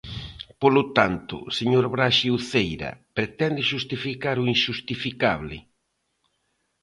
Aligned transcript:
Polo 0.61 0.83
tanto, 0.97 1.37
señor 1.57 1.85
Braxe 1.93 2.27
Uceira, 2.37 2.91
pretende 3.17 3.61
xustificar 3.71 4.35
o 4.39 4.47
inxustificable. 4.53 5.57